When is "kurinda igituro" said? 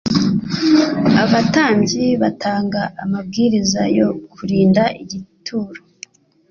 4.33-5.81